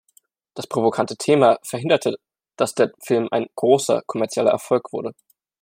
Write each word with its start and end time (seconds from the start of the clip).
Das 0.55 0.65
provokante 0.65 1.15
Thema 1.15 1.59
verhinderte, 1.61 2.15
dass 2.55 2.73
der 2.73 2.91
Film 3.05 3.27
ein 3.29 3.45
großer 3.53 4.01
kommerzieller 4.07 4.49
Erfolg 4.49 4.91
wurde. 4.93 5.13